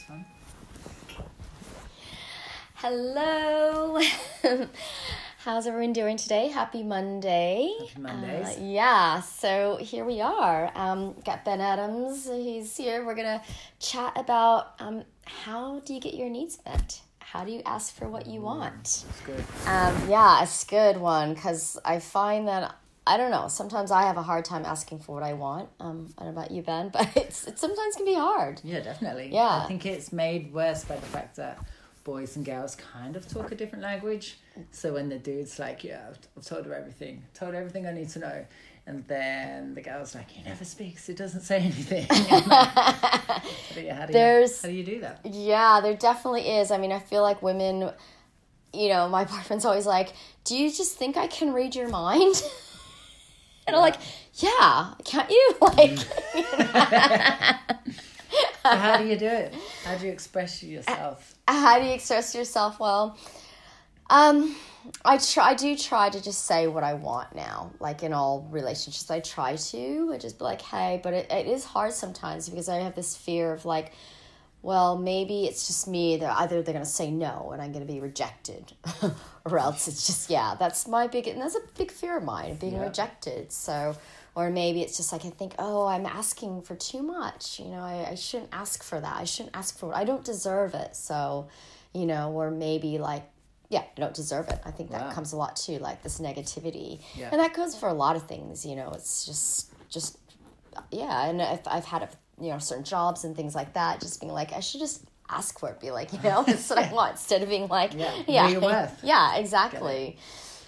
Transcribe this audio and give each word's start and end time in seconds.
fun. 0.00 0.24
Hello. 2.74 4.00
How's 5.38 5.66
everyone 5.66 5.92
doing 5.92 6.16
today? 6.16 6.48
Happy 6.48 6.82
Monday. 6.82 7.74
Happy 7.80 8.00
Mondays. 8.00 8.56
Uh, 8.56 8.60
yeah, 8.60 9.20
so 9.20 9.76
here 9.80 10.04
we 10.04 10.20
are. 10.20 10.70
Um, 10.74 11.14
got 11.24 11.44
Ben 11.44 11.60
Adams. 11.60 12.26
He's 12.26 12.76
here. 12.76 13.04
We're 13.04 13.14
going 13.14 13.38
to 13.38 13.42
chat 13.80 14.12
about 14.16 14.74
um, 14.78 15.04
how 15.24 15.80
do 15.80 15.94
you 15.94 16.00
get 16.00 16.14
your 16.14 16.30
needs 16.30 16.58
met? 16.64 17.00
How 17.18 17.44
do 17.44 17.52
you 17.52 17.62
ask 17.66 17.94
for 17.94 18.08
what 18.08 18.26
you 18.26 18.40
want? 18.40 19.04
It's 19.08 19.20
good. 19.26 19.44
Um, 19.66 20.08
yeah, 20.08 20.42
it's 20.42 20.64
a 20.64 20.66
good 20.66 20.96
one 20.96 21.34
because 21.34 21.78
I 21.84 21.98
find 21.98 22.48
that 22.48 22.74
I 23.06 23.16
don't 23.16 23.30
know. 23.32 23.48
Sometimes 23.48 23.90
I 23.90 24.02
have 24.02 24.16
a 24.16 24.22
hard 24.22 24.44
time 24.44 24.64
asking 24.64 25.00
for 25.00 25.14
what 25.14 25.24
I 25.24 25.32
want. 25.32 25.68
Um, 25.80 26.08
I 26.16 26.24
don't 26.24 26.34
know 26.34 26.40
about 26.40 26.52
you, 26.52 26.62
Ben, 26.62 26.88
but 26.92 27.08
it's 27.16 27.46
it 27.46 27.58
sometimes 27.58 27.96
can 27.96 28.04
be 28.04 28.14
hard. 28.14 28.60
Yeah, 28.64 28.80
definitely. 28.80 29.30
Yeah. 29.32 29.62
I 29.64 29.66
think 29.66 29.84
it's 29.86 30.12
made 30.12 30.52
worse 30.52 30.84
by 30.84 30.96
the 30.96 31.06
fact 31.06 31.36
that 31.36 31.58
boys 32.04 32.36
and 32.36 32.44
girls 32.44 32.76
kind 32.76 33.14
of 33.16 33.28
talk 33.28 33.52
a 33.52 33.54
different 33.54 33.82
language. 33.82 34.38
So 34.70 34.92
when 34.94 35.08
the 35.08 35.18
dude's 35.18 35.58
like, 35.58 35.82
"Yeah, 35.84 36.02
I've, 36.10 36.18
I've 36.36 36.44
told 36.44 36.66
her 36.66 36.74
everything, 36.74 37.22
told 37.34 37.54
her 37.54 37.60
everything 37.60 37.86
I 37.86 37.92
need 37.92 38.08
to 38.10 38.18
know," 38.20 38.44
and 38.86 39.04
then 39.08 39.74
the 39.74 39.80
girl's 39.82 40.14
like, 40.14 40.30
"He 40.30 40.42
never 40.42 40.64
speaks. 40.64 41.06
He 41.06 41.14
doesn't 41.14 41.40
say 41.40 41.56
anything." 41.60 42.06
how, 42.08 43.40
do 43.74 43.80
you, 43.80 43.90
how, 43.92 44.06
do 44.06 44.12
you, 44.12 44.12
There's- 44.12 44.62
how 44.62 44.68
do 44.68 44.74
you 44.74 44.84
do 44.84 45.00
that? 45.00 45.20
Yeah, 45.24 45.80
there 45.82 45.94
definitely 45.96 46.48
is. 46.48 46.70
I 46.70 46.78
mean, 46.78 46.92
I 46.92 46.98
feel 46.98 47.22
like 47.22 47.42
women, 47.42 47.90
you 48.72 48.88
know, 48.90 49.08
my 49.08 49.24
boyfriend's 49.32 49.64
always 49.64 49.86
like, 49.86 50.12
"Do 50.44 50.56
you 50.56 50.70
just 50.70 50.96
think 50.96 51.16
I 51.16 51.26
can 51.26 51.52
read 51.52 51.74
your 51.74 51.88
mind?" 51.88 52.40
And 53.66 53.76
I'm 53.76 53.82
like, 53.82 53.96
"Yeah, 54.34 54.94
can't 55.04 55.30
you?" 55.30 55.54
Like, 55.60 55.98
So 58.62 58.76
how 58.76 58.96
do 58.96 59.06
you 59.06 59.16
do 59.16 59.26
it? 59.26 59.54
How 59.84 59.96
do 59.96 60.06
you 60.06 60.12
express 60.12 60.62
yourself? 60.62 61.34
how 61.48 61.78
do 61.78 61.84
you 61.84 61.92
express 61.92 62.34
yourself 62.34 62.80
well 62.80 63.18
um 64.08 64.54
i 65.04 65.18
try 65.18 65.50
i 65.50 65.54
do 65.54 65.76
try 65.76 66.08
to 66.08 66.22
just 66.22 66.46
say 66.46 66.66
what 66.66 66.82
i 66.84 66.94
want 66.94 67.34
now 67.34 67.70
like 67.78 68.02
in 68.02 68.12
all 68.12 68.48
relationships 68.50 69.10
i 69.10 69.20
try 69.20 69.54
to 69.56 70.10
I 70.14 70.18
just 70.18 70.38
be 70.38 70.44
like 70.44 70.62
hey 70.62 71.00
but 71.02 71.12
it, 71.12 71.30
it 71.30 71.46
is 71.46 71.64
hard 71.64 71.92
sometimes 71.92 72.48
because 72.48 72.68
i 72.68 72.76
have 72.76 72.94
this 72.94 73.16
fear 73.16 73.52
of 73.52 73.64
like 73.64 73.92
well 74.62 74.96
maybe 74.96 75.44
it's 75.46 75.66
just 75.66 75.88
me 75.88 76.16
that 76.16 76.36
either 76.38 76.62
they're 76.62 76.72
going 76.74 76.84
to 76.84 76.90
say 76.90 77.10
no 77.10 77.50
and 77.52 77.60
i'm 77.60 77.72
going 77.72 77.84
to 77.86 77.92
be 77.92 78.00
rejected 78.00 78.72
or 79.44 79.58
else 79.58 79.88
it's 79.88 80.06
just 80.06 80.30
yeah 80.30 80.54
that's 80.58 80.86
my 80.86 81.06
big 81.06 81.26
and 81.26 81.40
that's 81.40 81.56
a 81.56 81.60
big 81.76 81.90
fear 81.90 82.16
of 82.18 82.24
mine 82.24 82.54
being 82.56 82.74
Yeah. 82.74 82.82
rejected 82.84 83.52
so 83.52 83.96
or 84.34 84.50
maybe 84.50 84.80
it's 84.82 84.96
just 84.96 85.12
like 85.12 85.24
i 85.24 85.30
think 85.30 85.54
oh 85.58 85.86
i'm 85.86 86.06
asking 86.06 86.62
for 86.62 86.74
too 86.76 87.02
much 87.02 87.58
you 87.60 87.66
know 87.66 87.80
I, 87.80 88.10
I 88.10 88.14
shouldn't 88.14 88.50
ask 88.52 88.82
for 88.82 89.00
that 89.00 89.16
i 89.16 89.24
shouldn't 89.24 89.56
ask 89.56 89.76
for 89.78 89.94
i 89.94 90.04
don't 90.04 90.24
deserve 90.24 90.74
it 90.74 90.94
so 90.96 91.48
you 91.92 92.06
know 92.06 92.30
or 92.32 92.50
maybe 92.50 92.98
like 92.98 93.24
yeah 93.68 93.80
i 93.96 94.00
don't 94.00 94.14
deserve 94.14 94.48
it 94.48 94.60
i 94.64 94.70
think 94.70 94.90
that 94.92 95.06
Wow. 95.06 95.12
comes 95.12 95.32
a 95.32 95.36
lot 95.36 95.56
too 95.56 95.78
like 95.78 96.02
this 96.02 96.20
negativity 96.20 97.00
Yeah. 97.16 97.30
and 97.32 97.40
that 97.40 97.52
goes 97.54 97.74
for 97.74 97.88
a 97.88 97.94
lot 97.94 98.14
of 98.16 98.22
things 98.28 98.64
you 98.64 98.76
know 98.76 98.90
it's 98.94 99.26
just 99.26 99.70
just 99.90 100.18
yeah 100.90 101.26
and 101.28 101.40
if 101.40 101.66
i've 101.66 101.84
had 101.84 102.02
you 102.40 102.48
know 102.50 102.58
certain 102.58 102.84
jobs 102.84 103.24
and 103.24 103.36
things 103.36 103.54
like 103.54 103.72
that 103.74 104.00
just 104.00 104.20
being 104.20 104.32
like 104.32 104.52
i 104.52 104.60
should 104.60 104.80
just 104.80 105.04
ask 105.30 105.58
for 105.58 105.70
it 105.70 105.80
be 105.80 105.90
like 105.90 106.12
you 106.12 106.20
know 106.24 106.42
this 106.42 106.64
is 106.64 106.70
what 106.70 106.78
i 106.78 106.92
want 106.92 107.12
instead 107.12 107.42
of 107.42 107.48
being 107.48 107.68
like 107.68 107.92
Yeah, 107.94 108.12
yeah. 108.28 108.42
know 108.46 108.52
your 108.52 108.60
worth. 108.60 109.00
yeah 109.04 109.36
exactly. 109.36 110.16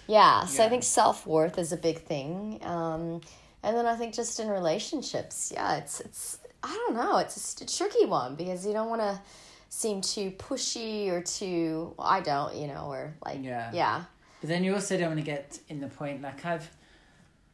Yeah 0.07 0.45
so 0.45 0.63
i 0.63 0.69
think 0.69 0.83
self-worth 0.83 1.57
is 1.57 1.71
a 1.71 1.77
big 1.77 1.99
thing 2.03 2.59
um 2.63 3.21
and 3.63 3.75
then 3.75 3.85
i 3.87 3.95
think 3.95 4.13
just 4.13 4.39
in 4.39 4.47
relationships 4.49 5.51
yeah 5.53 5.77
it's 5.77 5.99
it's 6.01 6.37
i 6.63 6.71
don't 6.71 6.95
know 6.95 7.17
it's 7.17 7.59
a 7.61 7.65
tricky 7.65 8.05
one 8.05 8.35
because 8.35 8.65
you 8.67 8.73
don't 8.73 8.89
want 8.89 9.01
to 9.01 9.19
seem 9.69 10.01
too 10.01 10.29
pushy 10.31 11.09
or 11.11 11.21
too 11.21 11.93
well, 11.97 12.07
i 12.07 12.19
don't 12.21 12.55
you 12.55 12.67
know 12.67 12.85
or 12.91 13.15
like 13.25 13.39
Yeah. 13.41 13.71
yeah. 13.73 14.03
But 14.41 14.49
then 14.49 14.63
you 14.63 14.75
also 14.75 14.95
don't 14.97 15.07
want 15.07 15.19
to 15.19 15.25
get 15.25 15.59
in 15.69 15.79
the 15.81 15.87
point 15.87 16.21
like 16.21 16.45
I've 16.45 16.69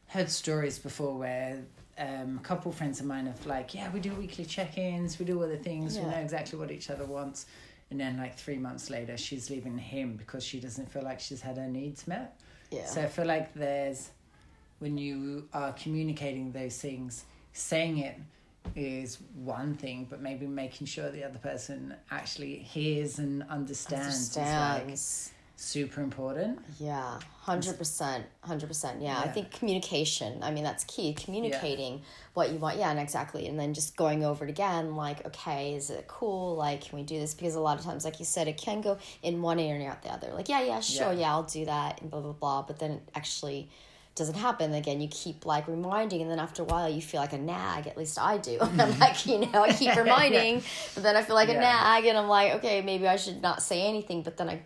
heard 0.08 0.28
stories 0.30 0.78
before 0.78 1.16
where 1.16 1.60
um, 1.98 2.38
a 2.38 2.44
couple 2.44 2.72
friends 2.72 3.00
of 3.00 3.06
mine 3.06 3.26
have 3.26 3.44
like, 3.46 3.74
yeah, 3.74 3.90
we 3.92 4.00
do 4.00 4.12
weekly 4.14 4.44
check-ins, 4.44 5.18
we 5.18 5.24
do 5.24 5.42
other 5.42 5.56
things, 5.56 5.98
we 5.98 6.04
know 6.04 6.16
exactly 6.16 6.58
what 6.58 6.70
each 6.70 6.90
other 6.90 7.04
wants, 7.04 7.46
and 7.90 8.00
then 8.00 8.16
like 8.16 8.36
three 8.36 8.58
months 8.58 8.88
later, 8.90 9.16
she's 9.16 9.50
leaving 9.50 9.76
him 9.76 10.16
because 10.16 10.42
she 10.44 10.58
doesn't 10.60 10.90
feel 10.90 11.02
like 11.02 11.20
she's 11.20 11.40
had 11.40 11.56
her 11.58 11.68
needs 11.68 12.06
met. 12.08 12.40
yeah. 12.70 12.86
So 12.86 13.02
I 13.02 13.06
feel 13.06 13.26
like 13.26 13.52
there's 13.54 14.10
when 14.78 14.98
you 14.98 15.48
are 15.52 15.72
communicating 15.74 16.50
those 16.52 16.76
things, 16.78 17.24
saying 17.52 17.98
it 17.98 18.18
is 18.74 19.18
one 19.34 19.74
thing, 19.74 20.06
but 20.08 20.20
maybe 20.20 20.46
making 20.46 20.86
sure 20.86 21.10
the 21.10 21.24
other 21.24 21.38
person 21.38 21.94
actually 22.10 22.56
hears 22.56 23.18
and 23.18 23.44
understands, 23.44 24.30
is 24.30 24.36
like 24.36 24.46
understands 24.80 25.32
super 25.62 26.00
important. 26.00 26.58
Yeah, 26.78 27.18
hundred 27.40 27.78
percent, 27.78 28.24
hundred 28.40 28.66
percent. 28.66 29.00
Yeah, 29.00 29.18
I 29.18 29.28
think 29.28 29.52
communication. 29.52 30.42
I 30.42 30.50
mean, 30.50 30.64
that's 30.64 30.84
key. 30.84 31.14
Communicating 31.14 32.02
what 32.34 32.50
you 32.50 32.58
want. 32.58 32.78
Yeah, 32.78 32.90
and 32.90 32.98
exactly. 32.98 33.46
And 33.46 33.58
then 33.58 33.72
just 33.72 33.96
going 33.96 34.24
over 34.24 34.44
it 34.44 34.50
again. 34.50 34.96
Like, 34.96 35.24
okay, 35.26 35.74
is 35.74 35.90
it 35.90 36.06
cool? 36.08 36.56
Like, 36.56 36.82
can 36.82 36.98
we 36.98 37.04
do 37.04 37.18
this? 37.18 37.34
Because 37.34 37.54
a 37.54 37.60
lot 37.60 37.78
of 37.78 37.84
times, 37.84 38.04
like 38.04 38.18
you 38.18 38.24
said, 38.24 38.48
it 38.48 38.56
can 38.56 38.80
go 38.80 38.98
in 39.22 39.40
one 39.40 39.58
ear 39.60 39.76
and 39.76 39.84
out 39.84 40.02
the 40.02 40.10
other. 40.10 40.32
Like, 40.32 40.48
yeah, 40.48 40.62
yeah, 40.62 40.80
sure, 40.80 41.12
Yeah. 41.12 41.20
yeah, 41.20 41.30
I'll 41.32 41.44
do 41.44 41.64
that, 41.64 42.00
and 42.00 42.10
blah 42.10 42.20
blah 42.20 42.32
blah. 42.32 42.62
But 42.62 42.78
then 42.78 42.92
it 42.92 43.08
actually 43.14 43.70
doesn't 44.14 44.34
happen 44.34 44.74
again 44.74 45.00
you 45.00 45.08
keep 45.08 45.46
like 45.46 45.66
reminding 45.66 46.20
and 46.20 46.30
then 46.30 46.38
after 46.38 46.60
a 46.60 46.64
while 46.66 46.86
you 46.86 47.00
feel 47.00 47.18
like 47.18 47.32
a 47.32 47.38
nag 47.38 47.86
at 47.86 47.96
least 47.96 48.18
i 48.20 48.36
do 48.36 48.58
i'm 48.60 48.76
like 48.98 49.24
you 49.24 49.38
know 49.38 49.62
i 49.62 49.72
keep 49.72 49.96
reminding 49.96 50.62
but 50.92 51.02
then 51.02 51.16
i 51.16 51.22
feel 51.22 51.34
like 51.34 51.48
a 51.48 51.54
nag 51.54 52.04
and 52.04 52.18
i'm 52.18 52.28
like 52.28 52.52
okay 52.52 52.82
maybe 52.82 53.08
i 53.08 53.16
should 53.16 53.40
not 53.40 53.62
say 53.62 53.88
anything 53.88 54.22
but 54.22 54.36
then 54.36 54.50
i 54.50 54.60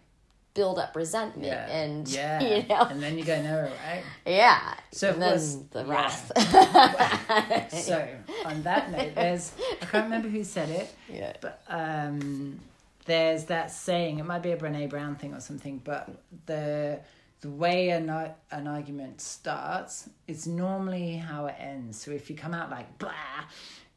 build 0.57 0.79
up 0.79 0.97
resentment 0.97 1.47
Yeah. 1.47 1.69
and 1.71 2.09
yeah. 2.21 2.41
you 2.43 2.67
know 2.67 2.83
And 2.91 3.01
then 3.03 3.17
you 3.19 3.25
go, 3.25 3.41
no, 3.43 3.63
right? 3.87 4.03
yeah 4.27 4.75
So 4.91 5.09
and 5.11 5.15
of 5.17 5.21
then 5.21 5.31
course- 5.31 5.55
the 5.71 5.83
yeah. 5.85 5.93
wrath 5.93 7.73
So 7.73 8.09
on 8.45 8.63
that 8.65 8.91
note, 8.91 9.15
there's 9.21 9.53
I 9.83 9.85
can't 9.85 10.05
remember 10.05 10.29
who 10.29 10.43
said 10.43 10.69
it, 10.71 10.95
yeah 11.09 11.35
but 11.41 11.63
um, 11.69 12.59
there's 13.05 13.45
that 13.45 13.71
saying. 13.71 14.19
It 14.19 14.25
might 14.27 14.43
be 14.43 14.51
a 14.51 14.57
Brene 14.57 14.91
Brown 14.91 15.15
thing 15.15 15.33
or 15.35 15.41
something, 15.41 15.81
but 15.85 16.03
the 16.47 16.99
the 17.43 17.51
way 17.51 17.91
an 17.91 18.09
an 18.51 18.67
argument 18.67 19.21
starts 19.21 20.09
is 20.27 20.47
normally 20.49 21.17
how 21.17 21.47
it 21.47 21.55
ends. 21.61 22.01
So 22.03 22.11
if 22.11 22.29
you 22.31 22.35
come 22.37 22.53
out 22.55 22.69
like 22.71 22.99
blah, 22.99 23.13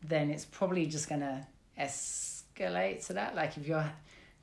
then 0.04 0.30
it's 0.30 0.46
probably 0.46 0.86
just 0.86 1.10
gonna 1.10 1.48
escalate 1.80 3.06
to 3.08 3.14
that. 3.14 3.36
Like 3.36 3.58
if 3.58 3.68
you're 3.68 3.92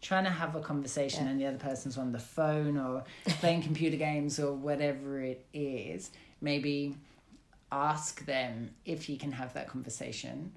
trying 0.03 0.25
to 0.25 0.31
have 0.31 0.55
a 0.55 0.61
conversation 0.61 1.25
Yeah. 1.25 1.31
and 1.31 1.41
the 1.41 1.47
other 1.47 1.59
person's 1.59 1.99
on 1.99 2.12
the 2.12 2.19
phone 2.19 2.77
or 2.77 3.05
playing 3.41 3.62
computer 3.62 3.97
games 3.97 4.39
or 4.39 4.53
whatever 4.53 5.21
it 5.21 5.47
is, 5.53 6.11
maybe 6.41 6.97
ask 7.73 8.25
them 8.27 8.75
if 8.85 9.09
you 9.09 9.17
can 9.17 9.33
have 9.33 9.53
that 9.55 9.69
conversation 9.69 10.53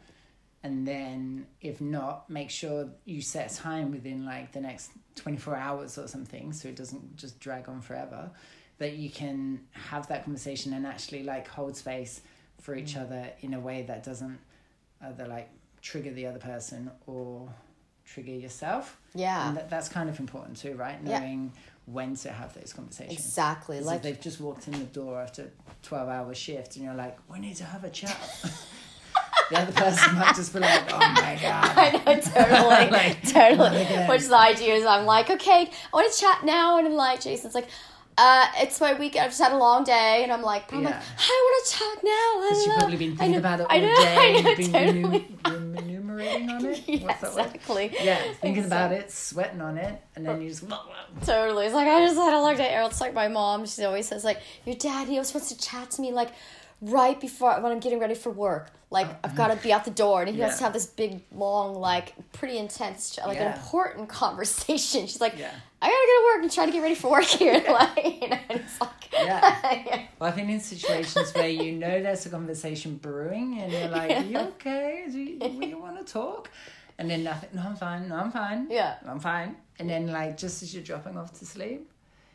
and 0.64 0.88
then 0.88 1.48
if 1.62 1.80
not 1.80 2.30
make 2.30 2.50
sure 2.50 2.90
you 3.06 3.22
set 3.22 3.52
time 3.54 3.92
within 3.92 4.26
like 4.26 4.52
the 4.52 4.62
next 4.62 4.92
24 5.16 5.56
hours 5.56 5.98
or 5.98 6.08
something 6.08 6.54
so 6.54 6.68
it 6.68 6.76
doesn't 6.76 7.16
just 7.16 7.40
drag 7.40 7.68
on 7.68 7.82
forever 7.82 8.30
that 8.78 8.94
you 8.94 9.10
can 9.10 9.60
have 9.72 10.08
that 10.08 10.24
conversation 10.24 10.74
and 10.74 10.86
actually 10.86 11.24
like 11.24 11.48
hold 11.48 11.76
space 11.76 12.22
for 12.62 12.76
each 12.76 12.94
mm. 12.94 13.02
other 13.02 13.30
in 13.42 13.54
a 13.54 13.60
way 13.60 13.84
that 13.84 14.04
doesn't 14.04 14.40
uh, 15.04 15.08
either 15.08 15.28
like 15.28 15.50
trigger 15.82 16.12
the 16.12 16.26
other 16.26 16.40
person 16.40 16.92
or 17.08 17.50
trigger 18.12 18.31
yourself 18.31 18.97
yeah 19.14 19.47
and 19.50 19.58
that, 19.58 19.70
that's 19.70 19.88
kind 19.90 20.09
of 20.09 20.20
important 20.20 20.58
too 20.58 20.74
right 20.75 20.97
Yeah. 21.06 21.20
knowing 21.20 21.52
when 21.86 22.16
to 22.18 22.31
have 22.31 22.53
those 22.53 22.72
conversations 22.74 23.20
exactly 23.20 23.80
like 23.81 24.02
they've 24.03 24.20
just 24.20 24.40
walked 24.40 24.68
in 24.68 24.74
the 24.74 24.86
door 24.86 25.22
after 25.22 25.44
a 25.44 25.47
12 25.84 26.09
hour 26.09 26.34
shift 26.36 26.75
and 26.75 26.86
you're 26.86 26.94
like, 26.94 27.18
we 27.31 27.40
need 27.40 27.56
to 27.56 27.64
have 27.64 27.84
a 27.84 27.90
chat. 27.90 28.16
the 29.50 29.59
other 29.59 29.72
person 29.72 30.16
might 30.16 30.36
just 30.36 30.53
be 30.53 30.59
like, 30.59 30.84
oh 30.94 31.00
my 31.00 31.40
God. 31.42 31.74
I 31.75 31.92
know, 31.92 32.19
totally, 32.22 32.92
Like, 33.00 33.24
totally. 33.28 33.86
Which 34.07 34.25
the 34.28 34.38
idea 34.38 34.75
is, 34.75 34.86
I'm 34.86 35.06
like, 35.06 35.30
okay, 35.31 35.62
I 35.72 35.95
want 35.95 36.12
to 36.13 36.19
chat 36.19 36.44
now, 36.45 36.78
and 36.78 36.86
I'm 36.88 36.94
like, 36.94 37.22
Jason's 37.22 37.56
like, 37.56 37.68
uh, 38.19 38.45
it's 38.57 38.80
my 38.81 38.94
weekend. 38.94 39.24
I've 39.25 39.31
just 39.31 39.42
had 39.42 39.54
a 39.54 39.57
long 39.57 39.84
day, 39.84 40.22
and 40.24 40.31
I'm 40.31 40.42
like, 40.44 40.72
I'm 40.74 40.84
like, 40.84 40.94
I 40.94 40.98
want 41.45 41.66
to 41.66 41.74
chat 41.74 42.04
now. 42.04 42.42
Because 42.42 42.66
you've 42.66 42.75
probably 42.78 42.98
been 42.98 43.16
thinking 43.18 43.31
know- 43.31 43.38
about 43.39 43.60
it 43.62 43.63
all 43.63 43.72
I 43.72 43.80
know, 43.80 43.95
day. 43.95 44.18
I 44.18 44.42
know, 44.42 44.56
totally. 45.01 45.28
Remunerating 46.39 46.50
on 46.50 46.65
it. 46.65 46.83
Yeah, 46.88 47.03
What's 47.07 47.21
that 47.21 47.36
word? 47.36 47.45
exactly. 47.56 47.91
Yeah, 48.01 48.21
thinking 48.41 48.65
about 48.65 48.91
it, 48.91 49.12
sweating 49.12 49.62
on 49.62 49.77
it, 49.77 50.01
and 50.15 50.25
then 50.25 50.41
you 50.41 50.50
just. 50.50 50.65
Totally. 51.25 51.65
It's 51.69 51.75
like 51.75 51.88
I 51.88 52.06
just 52.06 52.15
had 52.18 52.33
a 52.33 52.39
long 52.41 52.56
day. 52.56 52.75
It's 52.86 53.01
like 53.01 53.13
my 53.13 53.27
mom. 53.27 53.65
She 53.65 53.83
always 53.83 54.07
says 54.07 54.24
like, 54.24 54.39
"Your 54.65 54.75
dad, 54.75 55.07
he 55.07 55.18
was 55.18 55.27
supposed 55.27 55.50
to 55.50 55.57
chat 55.57 55.91
to 55.91 56.01
me 56.01 56.12
like 56.12 56.30
right 56.81 57.19
before 57.19 57.59
when 57.62 57.71
I'm 57.71 57.80
getting 57.80 58.00
ready 58.00 58.15
for 58.15 58.30
work. 58.31 58.71
Like 58.91 59.07
I've 59.24 59.36
got 59.36 59.50
to 59.50 59.56
be 59.57 59.71
out 59.71 59.86
the 59.86 59.91
door, 59.91 60.21
and 60.24 60.33
he 60.33 60.41
has 60.41 60.57
to 60.57 60.63
have 60.63 60.74
this 60.74 60.86
big, 60.88 61.21
long, 61.31 61.75
like 61.75 62.13
pretty 62.31 62.57
intense, 62.57 63.18
like 63.24 63.38
an 63.38 63.44
Yeah. 63.44 63.56
important 63.56 64.09
conversation. 64.24 65.06
She's 65.07 65.21
like, 65.21 65.38
Yeah. 65.38 65.51
I 65.81 65.88
gotta 65.88 66.08
go 66.08 66.20
to 66.20 66.36
work 66.36 66.44
and 66.44 66.52
try 66.52 66.66
to 66.66 66.72
get 66.72 66.81
ready 66.81 66.96
for 66.96 67.12
work 67.12 67.24
here. 67.24 67.64
like, 67.70 68.22
you 68.22 68.30
know, 68.30 68.40
and 68.50 68.60
it's 68.62 68.81
like, 68.81 69.12
Yeah. 69.14 70.06
Well, 70.20 70.30
I 70.30 70.31
think 70.34 70.50
in 70.50 70.60
situations 70.60 71.34
where 71.34 71.48
you 71.48 71.72
know 71.72 72.02
there's 72.04 72.26
a 72.26 72.30
conversation 72.30 72.96
brewing 72.98 73.60
and 73.60 73.72
you're 73.72 73.88
like, 73.88 74.12
Are 74.12 74.24
you 74.24 74.38
okay? 74.40 75.06
Do 75.10 75.20
you, 75.20 75.40
do 75.40 75.48
you 75.68 75.80
want 75.80 76.06
to 76.06 76.12
talk? 76.12 76.50
and 76.98 77.10
then 77.10 77.24
nothing. 77.24 77.50
No, 77.54 77.62
I'm 77.62 77.76
fine. 77.78 78.10
No, 78.10 78.16
I'm 78.18 78.30
fine. 78.31 78.68
Yeah. 78.70 78.96
I'm 79.08 79.22
fine. 79.22 79.56
And 79.80 79.90
then 79.90 80.08
like 80.08 80.36
just 80.36 80.62
as 80.62 80.74
you're 80.74 80.84
dropping 80.84 81.18
off 81.18 81.31
to 81.40 81.46
sleep, 81.46 81.90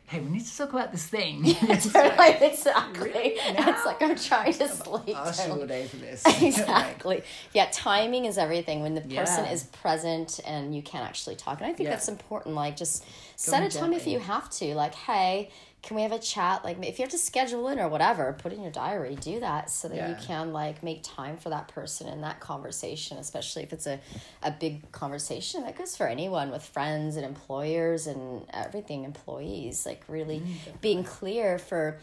hey, 0.07 0.19
we 0.19 0.29
need 0.29 0.45
to 0.45 0.57
talk 0.57 0.71
about 0.71 0.91
this 0.91 1.05
thing. 1.07 1.41
Yeah, 1.45 1.53
Totally, 1.77 2.47
exactly. 2.47 3.09
Really? 3.09 3.35
It's 3.37 3.85
like 3.85 4.01
I'm 4.01 4.15
trying 4.15 4.53
to 4.53 4.67
sleep. 4.67 5.15
I'll 5.17 5.51
all 5.51 5.65
day 5.65 5.87
for 5.87 5.97
this. 5.97 6.23
Like, 6.25 6.43
exactly. 6.43 7.23
Yeah, 7.53 7.67
timing 7.71 8.25
is 8.25 8.37
everything. 8.37 8.81
When 8.81 8.95
the 8.95 9.01
person 9.01 9.45
Yeah. 9.45 9.51
is 9.51 9.63
present 9.63 10.39
and 10.45 10.75
you 10.75 10.81
can 10.81 11.03
actually 11.03 11.35
talk, 11.35 11.59
and 11.59 11.69
I 11.69 11.73
think 11.73 11.87
Yeah. 11.87 11.95
that's 11.95 12.07
important. 12.07 12.55
Like, 12.55 12.75
just 12.77 13.03
set 13.35 13.63
a 13.63 13.77
time 13.77 13.93
if 13.93 14.05
you 14.07 14.19
have 14.19 14.49
to. 14.51 14.75
Like, 14.75 14.93
hey, 14.95 15.49
can 15.85 15.95
we 15.95 16.01
have 16.01 16.11
a 16.11 16.19
chat? 16.19 16.65
Like, 16.65 16.83
if 16.83 16.97
you 16.97 17.03
have 17.03 17.11
to 17.11 17.17
schedule 17.17 17.67
in 17.67 17.79
or 17.79 17.87
whatever, 17.87 18.33
put 18.33 18.51
in 18.51 18.61
your 18.63 18.71
diary. 18.71 19.15
Do 19.15 19.39
that 19.39 19.69
so 19.69 19.87
that 19.87 20.09
you 20.09 20.15
can 20.25 20.51
like 20.51 20.81
make 20.81 21.01
time 21.03 21.37
for 21.37 21.49
that 21.51 21.67
person 21.67 22.07
and 22.07 22.23
that 22.23 22.39
conversation. 22.39 23.17
Especially 23.19 23.61
if 23.61 23.71
it's 23.71 23.85
a 23.85 23.99
a 24.41 24.49
big 24.49 24.91
conversation 24.91 25.61
that 25.61 25.77
goes 25.77 25.95
for 25.95 26.07
anyone 26.07 26.49
with 26.49 26.63
friends 26.63 27.17
and 27.17 27.25
employers 27.25 28.07
and 28.07 28.47
everything. 28.51 29.03
Employees 29.05 29.85
like 29.85 30.03
really 30.07 30.39
Mm, 30.39 30.81
being 30.81 31.03
clear 31.03 31.59
for 31.59 31.99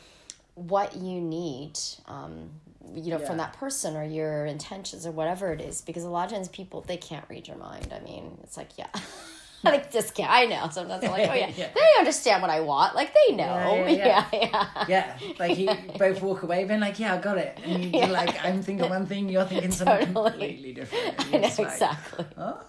what 0.55 0.97
you 0.97 1.21
need 1.21 1.79
um, 2.07 2.51
you 2.95 3.11
know 3.11 3.19
from 3.19 3.39
that 3.39 3.53
person 3.55 3.97
or 3.97 4.05
your 4.05 4.47
intentions 4.47 5.07
or 5.07 5.11
whatever 5.11 5.53
it 5.53 5.61
is 5.61 5.81
because 5.81 6.05
a 6.05 6.09
lot 6.11 6.27
of 6.27 6.33
times 6.33 6.49
people 6.49 6.83
they 6.83 6.97
can't 6.97 7.25
read 7.29 7.49
your 7.49 7.57
mind 7.57 7.93
i 7.99 8.01
mean 8.05 8.37
it's 8.43 8.57
like 8.57 8.69
yeah 8.77 8.89
like 9.65 9.91
this 9.91 10.11
guy 10.11 10.43
i 10.43 10.47
know. 10.47 10.69
Sometimes 10.71 11.05
i'm 11.05 11.11
like 11.11 11.29
oh 11.31 11.35
yeah, 11.35 11.51
Yeah. 11.57 11.69
they 11.75 11.81
understand 11.99 12.43
what 12.43 12.51
i 12.51 12.61
want. 12.61 12.95
Like 12.95 13.15
they 13.15 13.35
know. 13.37 13.87
Yeah, 13.87 13.89
yeah 13.89 14.27
yeah, 14.33 14.49
yeah, 14.53 14.87
Yeah, 14.89 15.19
like 15.39 15.59
you 15.59 15.69
both 15.99 16.21
walk 16.23 16.43
away 16.43 16.65
being 16.65 16.81
like, 16.81 16.99
"Yeah, 16.99 17.15
I 17.15 17.19
got 17.19 17.39
it," 17.39 17.59
and 17.65 17.95
you're 17.95 18.07
like, 18.09 18.45
"I'm 18.45 18.63
thinking 18.63 18.89
one 18.89 19.07
thing, 19.07 19.29
you're 19.29 19.45
thinking 19.45 19.71
something 19.71 20.13
completely 20.13 20.73
different." 20.73 21.27
I 21.27 21.31
know 21.31 21.39
like, 21.41 21.59
exactly. 21.59 22.25
Oh, 22.37 22.61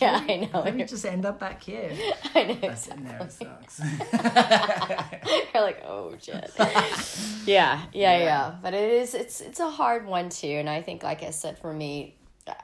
yeah 0.00 0.24
i 0.28 0.36
know. 0.36 0.60
Let 0.60 0.74
me 0.76 0.84
just 0.84 1.04
end 1.04 1.24
up 1.26 1.38
back 1.40 1.62
here. 1.62 1.92
i 2.34 2.42
know 2.44 2.74
sit 2.74 2.94
in 2.94 3.04
there, 3.04 3.20
it 3.22 3.32
sucks. 3.32 3.80
you're 5.54 5.62
like 5.62 5.82
oh 5.86 6.14
shit. 6.20 6.50
Yeah, 6.58 6.66
yeah, 7.46 7.82
yeah, 7.92 8.18
Yeah. 8.18 8.54
But 8.62 8.74
it 8.74 8.90
is 8.90 9.14
it's 9.14 9.40
it's 9.40 9.60
a 9.60 9.70
hard 9.70 10.06
one 10.06 10.28
too, 10.28 10.46
and 10.48 10.68
I 10.68 10.82
think 10.82 11.02
like 11.02 11.22
I 11.22 11.30
said 11.30 11.58
for 11.58 11.72
me, 11.72 12.14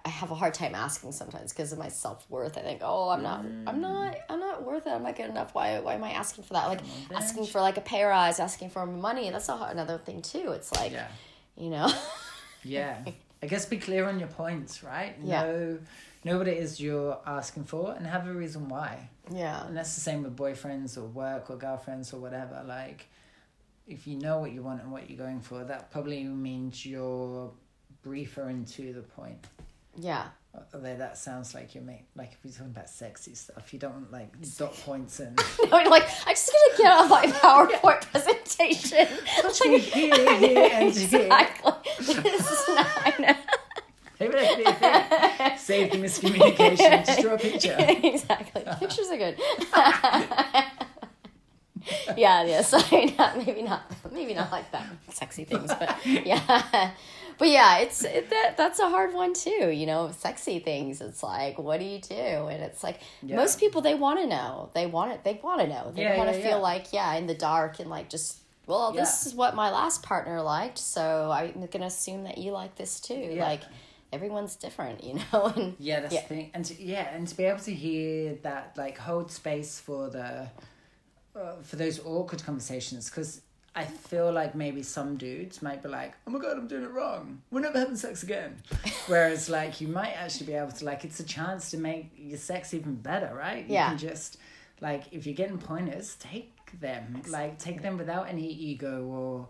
I 0.04 0.08
have 0.10 0.30
a 0.30 0.34
hard 0.34 0.52
time 0.52 0.74
asking 0.74 1.12
sometimes 1.12 1.52
because 1.52 1.72
of 1.72 1.78
my 1.78 1.88
self 1.88 2.28
worth. 2.28 2.58
I 2.58 2.60
think 2.60 2.80
oh 2.84 3.08
I'm 3.08 3.22
not 3.22 3.40
I'm 3.40 3.76
mm. 3.76 3.80
not 3.80 4.16
I'm 4.28 4.40
not 4.40 4.64
worth 4.64 4.86
it. 4.86 4.90
I'm 4.90 5.02
not 5.02 5.16
good 5.16 5.30
enough. 5.30 5.54
Why 5.54 5.80
why 5.80 5.94
am 5.94 6.04
I 6.04 6.10
asking 6.10 6.44
for 6.44 6.52
that? 6.52 6.66
Like 6.68 6.80
asking 7.14 7.46
for 7.46 7.60
like 7.60 7.78
a 7.78 7.80
pay 7.80 8.04
rise, 8.04 8.40
asking 8.40 8.70
for 8.70 8.84
money. 8.84 9.30
That's 9.30 9.48
a, 9.48 9.54
another 9.70 9.96
thing 9.96 10.20
too. 10.20 10.52
It's 10.52 10.72
like 10.74 10.92
yeah, 10.92 11.08
you 11.56 11.70
know 11.70 11.90
yeah. 12.62 12.98
I 13.42 13.46
guess 13.46 13.64
be 13.64 13.78
clear 13.78 14.06
on 14.06 14.18
your 14.18 14.28
points, 14.28 14.84
right? 14.84 15.16
Yeah. 15.22 15.44
Know, 15.44 15.78
know 16.24 16.38
what 16.38 16.48
it 16.48 16.58
is 16.58 16.78
you're 16.78 17.18
asking 17.26 17.64
for, 17.64 17.92
and 17.92 18.06
have 18.06 18.26
a 18.26 18.32
reason 18.32 18.68
why. 18.68 19.08
yeah 19.32 19.66
And 19.66 19.74
that's 19.74 19.94
the 19.94 20.00
same 20.02 20.22
with 20.22 20.36
boyfriends 20.36 20.98
or 20.98 21.04
work 21.04 21.48
or 21.48 21.56
girlfriends 21.56 22.12
or 22.12 22.20
whatever. 22.20 22.62
Like, 22.66 23.08
if 23.88 24.06
you 24.06 24.18
know 24.18 24.40
what 24.40 24.52
you 24.52 24.62
want 24.62 24.82
and 24.82 24.92
what 24.92 25.08
you're 25.08 25.18
going 25.18 25.40
for, 25.40 25.64
that 25.64 25.90
probably 25.90 26.22
means 26.24 26.84
you're 26.84 27.50
briefer 28.02 28.48
and 28.48 28.66
to 28.66 28.92
the 28.92 29.02
point. 29.02 29.46
Yeah 30.00 30.28
uh, 30.52 30.60
Although 30.74 30.96
that 30.96 31.16
sounds 31.16 31.54
like 31.54 31.74
you're 31.76 31.84
make, 31.84 32.06
like 32.16 32.32
if 32.32 32.38
you're 32.42 32.52
talking 32.52 32.72
about 32.72 32.90
sexy 32.90 33.34
stuff, 33.34 33.72
you 33.72 33.78
don't 33.78 33.92
want 33.92 34.12
like 34.12 34.32
dot 34.56 34.74
points 34.84 35.20
and 35.20 35.38
I'm 35.72 35.88
like 35.88 36.04
I 36.26 36.32
just 36.32 36.50
gotta 36.50 36.82
get 36.82 36.86
out 36.86 37.08
my 37.10 37.26
PowerPoint 37.26 38.10
presentation. 38.10 39.06
me 39.70 39.78
here, 39.78 40.38
here, 40.38 40.70
and 40.72 40.92
here. 40.92 41.20
exactly. 41.20 41.72
This 41.98 42.50
is 42.50 42.68
not. 42.68 42.86
I 42.96 43.14
know. 43.20 43.34
Maybe 44.18 44.32
that 44.34 44.48
could 44.48 44.64
be 44.64 44.64
a 44.64 45.48
thing. 45.48 45.58
Save 45.58 45.92
the 45.92 45.98
miscommunication. 45.98 47.06
Just 47.06 47.22
draw 47.22 47.34
a 47.34 47.38
picture. 47.38 47.76
exactly. 47.78 48.64
Pictures 48.78 49.08
are 49.08 49.16
good. 49.16 49.40
yeah, 52.16 52.42
yeah. 52.44 52.62
Sorry, 52.62 53.14
not 53.16 53.38
maybe 53.38 53.62
not 53.62 53.82
maybe 54.12 54.34
not 54.34 54.50
like 54.50 54.70
that 54.72 54.84
sexy 55.10 55.44
things, 55.44 55.72
but 55.78 55.96
yeah. 56.04 56.90
But 57.40 57.48
yeah, 57.48 57.78
it's 57.78 58.04
it, 58.04 58.30
that 58.30 58.56
that's 58.58 58.78
a 58.78 58.88
hard 58.90 59.14
one 59.14 59.32
too. 59.34 59.70
You 59.70 59.86
know, 59.86 60.12
sexy 60.16 60.58
things. 60.60 61.00
It's 61.00 61.22
like, 61.22 61.58
what 61.58 61.80
do 61.80 61.86
you 61.86 61.98
do? 62.00 62.14
And 62.14 62.62
it's 62.62 62.84
like 62.84 63.00
Yeah. 63.22 63.34
most 63.36 63.58
people 63.58 63.80
they 63.80 63.94
want 63.94 64.20
to 64.20 64.26
know. 64.26 64.70
They 64.74 64.86
want 64.86 65.12
it. 65.12 65.24
They 65.24 65.40
want 65.42 65.62
to 65.62 65.66
know. 65.66 65.90
They 65.96 66.02
Yeah, 66.02 66.16
want 66.18 66.32
to 66.32 66.38
yeah, 66.38 66.44
feel 66.50 66.60
like 66.60 66.92
yeah, 66.92 67.14
in 67.14 67.26
the 67.26 67.34
dark 67.34 67.80
and 67.80 67.90
like 67.90 68.08
just. 68.10 68.36
Well, 68.66 68.92
this 68.92 69.26
is 69.26 69.34
what 69.34 69.56
my 69.56 69.70
last 69.70 70.02
partner 70.04 70.40
liked, 70.42 70.78
so 70.78 71.30
I'm 71.32 71.66
gonna 71.72 71.86
assume 71.86 72.22
that 72.24 72.38
you 72.38 72.52
like 72.52 72.76
this 72.76 73.00
too. 73.00 73.34
Like, 73.36 73.62
everyone's 74.12 74.54
different, 74.54 75.02
you 75.02 75.14
know. 75.32 75.46
And 75.56 75.74
Yeah, 75.78 76.00
that's 76.00 76.14
Yeah. 76.14 76.20
the 76.22 76.28
thing. 76.28 76.50
And 76.54 76.64
to, 76.66 76.80
yeah, 76.80 77.08
and 77.12 77.26
to 77.26 77.36
be 77.36 77.44
able 77.44 77.58
to 77.60 77.74
hear 77.74 78.34
that, 78.42 78.74
like, 78.76 78.96
hold 78.98 79.32
space 79.32 79.80
for 79.80 80.08
the 80.10 80.46
uh, 81.34 81.56
for 81.62 81.76
those 81.76 82.00
awkward 82.04 82.44
conversations, 82.44 83.08
because 83.10 83.40
I 83.74 83.84
feel 83.84 84.32
like 84.32 84.54
maybe 84.54 84.82
some 84.82 85.16
dudes 85.16 85.62
might 85.62 85.82
be 85.82 85.88
like, 85.88 86.14
"Oh 86.26 86.30
my 86.30 86.38
god, 86.40 86.58
I'm 86.58 86.66
doing 86.66 86.82
it 86.82 86.90
wrong. 86.90 87.42
We're 87.52 87.60
never 87.60 87.78
having 87.78 87.96
sex 87.96 88.22
again." 88.22 88.56
Whereas, 89.06 89.48
like, 89.48 89.80
you 89.80 89.86
might 89.88 90.12
actually 90.12 90.46
be 90.46 90.54
able 90.54 90.72
to, 90.72 90.84
like, 90.84 91.04
it's 91.04 91.20
a 91.20 91.24
chance 91.24 91.70
to 91.70 91.76
make 91.78 92.10
your 92.16 92.38
sex 92.38 92.74
even 92.74 92.96
better, 92.96 93.32
right? 93.34 93.64
You 93.66 93.74
Yeah. 93.74 93.88
can 93.90 93.98
just, 93.98 94.38
like, 94.80 95.04
if 95.12 95.24
you're 95.26 95.36
getting 95.36 95.58
pointers, 95.58 96.16
take 96.16 96.52
them. 96.80 97.22
Like, 97.28 97.58
take 97.58 97.80
them 97.82 97.96
without 97.96 98.28
any 98.28 98.48
ego 98.48 99.04
or. 99.04 99.48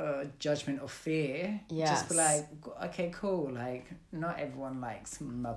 Uh, 0.00 0.26
judgment 0.38 0.80
or 0.80 0.88
fear 0.88 1.60
Yeah. 1.68 1.90
just 1.90 2.08
be 2.08 2.14
like 2.14 2.46
okay 2.84 3.10
cool 3.12 3.50
like 3.52 3.90
not 4.12 4.38
everyone 4.38 4.80
likes 4.80 5.20
my 5.20 5.54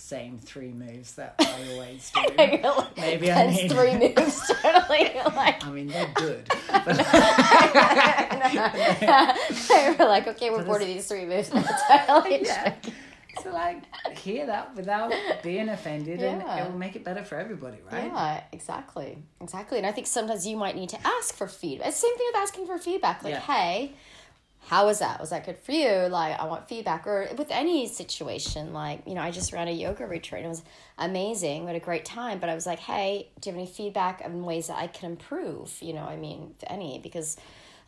same 0.00 0.38
three 0.38 0.72
moves 0.72 1.12
that 1.14 1.34
i 1.40 1.72
always 1.72 2.10
do 2.10 2.20
Maybe 3.00 3.30
I 3.30 3.46
need- 3.48 3.70
three 3.70 3.96
moves 4.16 4.40
totally 4.62 5.10
like 5.36 5.64
i 5.64 5.70
mean 5.70 5.88
they're 5.88 6.10
good 6.14 6.48
but 6.68 6.96
they 9.68 9.94
were 9.98 10.04
like, 10.06 10.26
okay, 10.26 10.50
we're 10.50 10.64
bored 10.64 10.82
of 10.82 10.88
these 10.88 11.06
three 11.06 11.24
moves. 11.26 11.50
totally. 11.50 12.44
yeah 12.44 12.74
so 13.42 13.50
like 13.52 13.82
hear 14.18 14.46
that 14.46 14.74
without 14.74 15.12
being 15.42 15.68
offended 15.68 16.20
and 16.22 16.42
it 16.42 16.70
will 16.70 16.78
make 16.78 16.96
it 16.96 17.04
better 17.04 17.22
for 17.24 17.36
everybody 17.36 17.78
right 17.90 18.04
Yeah, 18.12 18.42
exactly. 18.52 19.18
Exactly. 19.40 19.78
And 19.78 19.86
I 19.86 19.92
think 19.92 20.06
sometimes 20.08 20.46
you 20.46 20.56
might 20.56 20.74
need 20.76 20.90
to 20.90 20.98
ask 21.06 21.34
for 21.34 21.46
feedback. 21.46 21.92
Same 21.92 22.14
thing 22.16 22.26
with 22.32 22.42
asking 22.42 22.66
for 22.66 22.76
feedback. 22.78 23.22
Like, 23.22 23.34
Yeah. 23.34 23.40
hey, 23.40 23.92
how 24.70 24.86
was 24.86 25.00
that? 25.00 25.18
Was 25.18 25.30
that 25.30 25.44
good 25.44 25.58
for 25.58 25.72
you? 25.72 26.06
Like, 26.06 26.38
I 26.38 26.44
want 26.46 26.68
feedback. 26.68 27.04
Or 27.04 27.28
with 27.36 27.50
any 27.50 27.88
situation, 27.88 28.72
like, 28.72 29.02
you 29.04 29.14
know, 29.16 29.20
I 29.20 29.32
just 29.32 29.52
ran 29.52 29.66
a 29.66 29.72
yoga 29.72 30.06
retreat. 30.06 30.44
and 30.44 30.46
It 30.46 30.50
was 30.50 30.62
amazing. 30.96 31.62
We 31.62 31.66
had 31.72 31.74
a 31.74 31.84
great 31.84 32.04
time. 32.04 32.38
But 32.38 32.50
I 32.50 32.54
was 32.54 32.66
like, 32.66 32.78
hey, 32.78 33.30
do 33.40 33.50
you 33.50 33.56
have 33.56 33.60
any 33.60 33.68
feedback 33.68 34.22
on 34.24 34.44
ways 34.44 34.68
that 34.68 34.78
I 34.78 34.86
can 34.86 35.10
improve? 35.10 35.76
You 35.80 35.94
know, 35.94 36.04
I 36.04 36.14
mean, 36.14 36.54
if 36.56 36.70
any, 36.70 37.00
because 37.02 37.36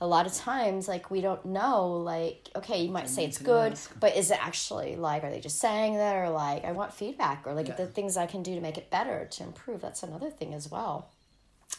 a 0.00 0.06
lot 0.08 0.26
of 0.26 0.34
times, 0.34 0.88
like, 0.88 1.08
we 1.08 1.20
don't 1.20 1.44
know, 1.46 1.86
like, 1.98 2.48
okay, 2.56 2.82
you 2.82 2.90
might 2.90 3.08
say 3.08 3.26
it's 3.26 3.38
good, 3.38 3.74
ask. 3.74 4.00
but 4.00 4.16
is 4.16 4.32
it 4.32 4.44
actually, 4.44 4.96
like, 4.96 5.22
are 5.22 5.30
they 5.30 5.38
just 5.38 5.60
saying 5.60 5.98
that? 5.98 6.16
Or, 6.16 6.30
like, 6.30 6.64
I 6.64 6.72
want 6.72 6.92
feedback 6.92 7.46
or, 7.46 7.54
like, 7.54 7.68
Yeah. 7.68 7.76
the 7.76 7.86
things 7.86 8.16
I 8.16 8.26
can 8.26 8.42
do 8.42 8.56
to 8.56 8.60
make 8.60 8.76
it 8.76 8.90
better, 8.90 9.28
to 9.30 9.44
improve. 9.44 9.80
That's 9.82 10.02
another 10.02 10.30
thing 10.30 10.52
as 10.52 10.68
well 10.68 11.12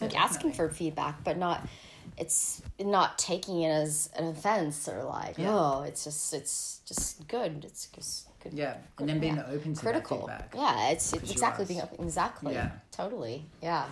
like 0.01 0.13
Yeah, 0.13 0.23
asking 0.23 0.53
for 0.53 0.69
feedback 0.69 1.23
but 1.23 1.37
not 1.37 1.67
it's 2.17 2.61
not 2.79 3.17
taking 3.17 3.61
it 3.61 3.69
as 3.69 4.09
an 4.17 4.27
offense 4.27 4.87
or 4.87 5.03
like 5.03 5.37
Yeah. 5.37 5.49
oh 5.53 5.81
it's 5.83 6.03
just 6.03 6.33
it's 6.33 6.81
just 6.85 7.27
good. 7.27 7.63
It's 7.65 7.87
just 7.87 8.27
good. 8.41 8.53
Yeah 8.53 8.75
and 8.99 9.07
then 9.09 9.19
being 9.19 9.35
Yeah. 9.37 9.45
open 9.49 9.73
to 9.73 9.79
critical. 9.81 10.29
yeah 10.53 10.89
it's, 10.89 11.13
it's 11.13 11.31
exactly 11.31 11.65
being 11.65 11.81
open 11.81 12.03
exactly. 12.05 12.53
Yeah. 12.53 12.71
totally. 12.91 13.45
Yeah. 13.61 13.85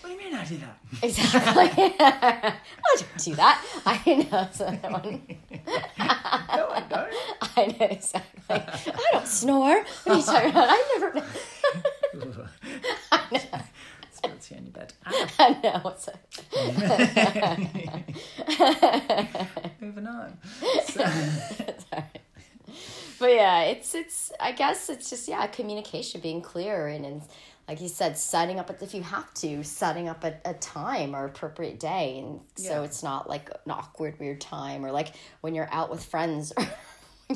What 0.00 0.08
do 0.08 0.14
you 0.14 0.18
mean 0.18 0.34
i 0.34 0.44
did 0.44 0.60
that? 0.60 0.78
Exactly. 1.02 1.94
I 2.00 2.96
don't 2.96 3.24
do 3.24 3.34
that. 3.36 3.64
I 3.86 4.28
know. 4.30 4.48
So 4.52 4.64
that 4.66 4.90
one 4.92 5.22
no 6.56 6.68
i 6.68 6.84
don't. 6.90 7.14
I 7.56 7.66
know 7.78 7.86
exactly. 7.86 8.40
I 8.50 9.08
don't 9.12 9.26
snore. 9.26 9.84
What 10.04 10.08
are 10.08 10.16
you 10.16 10.22
talking 10.24 10.50
about? 10.50 10.66
I 10.70 10.98
never 10.98 12.48
On 14.50 14.64
your 14.64 14.72
bed 14.72 14.92
Ah, 15.06 15.28
i 15.38 15.50
know 15.62 15.78
what's 15.82 16.08
moving 19.80 20.06
on 20.06 20.36
so, 20.84 21.04
but 23.18 23.30
yeah, 23.30 23.62
it's 23.62 23.94
it's. 23.94 24.32
I 24.40 24.52
guess 24.52 24.90
it's 24.90 25.10
just 25.10 25.28
yeah, 25.28 25.46
communication, 25.46 26.20
being 26.20 26.42
clear, 26.42 26.88
and, 26.88 27.04
and 27.04 27.22
like 27.68 27.80
you 27.80 27.88
said, 27.88 28.18
setting 28.18 28.58
up 28.58 28.70
if 28.82 28.94
you 28.94 29.02
have 29.02 29.32
to, 29.34 29.62
setting 29.62 30.08
up 30.08 30.24
a, 30.24 30.34
a 30.44 30.54
time 30.54 31.14
or 31.14 31.24
appropriate 31.24 31.78
day, 31.78 32.18
and 32.18 32.40
so 32.56 32.82
it's 32.82 33.02
not 33.02 33.28
like 33.28 33.50
an 33.50 33.70
awkward 33.70 34.18
weird 34.18 34.40
time 34.40 34.84
or 34.84 34.90
like 34.90 35.14
when 35.40 35.54
you're 35.54 35.72
out 35.72 35.90
with 35.90 36.04
friends. 36.04 36.52
Or 36.56 36.64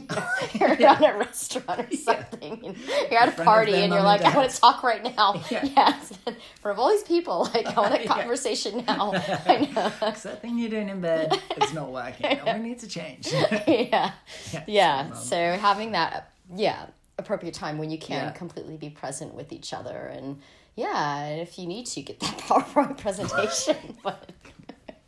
you're 0.55 0.69
at 0.71 1.15
a 1.15 1.19
restaurant 1.19 1.81
or 1.93 1.97
something. 1.97 2.65
and 2.65 2.77
You're 3.11 3.21
at 3.21 3.39
a 3.39 3.43
party 3.45 3.73
and 3.75 3.93
you're 3.93 4.03
mum 4.03 4.15
and 4.15 4.23
like, 4.23 4.35
I 4.35 4.37
want 4.37 4.51
to 4.51 4.61
talk 4.61 4.83
right 4.83 5.03
now. 5.03 5.43
Yeah. 5.51 5.65
Yes. 5.65 6.13
In 6.27 6.37
front 6.61 6.77
of 6.77 6.79
all 6.79 6.91
these 6.91 7.03
people. 7.05 7.49
Like, 7.55 7.67
I 7.67 7.81
want 7.81 7.95
a 7.95 8.03
Yeah. 8.03 8.07
conversation 8.15 8.85
now. 8.87 9.13
I 9.15 9.69
know. 9.75 9.93
Because 10.01 10.23
that 10.25 10.43
thing 10.43 10.59
you're 10.59 10.71
doing 10.71 10.89
in 10.89 11.01
bed 11.01 11.39
is 11.63 11.73
not 11.73 11.91
working. 11.93 12.39
We 12.47 12.53
need 12.61 12.79
to 12.81 12.89
change. 12.89 13.33
yeah. 13.33 14.13
Yeah, 14.53 14.63
Yeah. 14.67 15.07
mum. 15.11 15.17
So 15.19 15.37
having 15.55 15.93
that, 15.93 16.33
yeah, 16.55 16.87
appropriate 17.19 17.55
time 17.55 17.79
when 17.79 17.91
you 17.91 17.99
can 17.99 18.25
Yeah. 18.27 18.31
completely 18.33 18.77
be 18.77 18.91
present 18.91 19.35
with 19.35 19.53
each 19.53 19.73
other 19.73 19.97
and 20.15 20.39
yeah 20.75 21.21
and 21.25 21.41
if 21.41 21.59
you 21.59 21.67
need 21.67 21.87
to 21.87 22.03
get 22.03 22.21
that 22.21 22.37
powerpoint 22.37 22.99
presentation 22.99 23.97
but 24.05 24.31